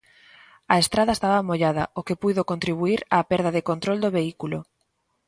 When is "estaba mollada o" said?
1.17-2.01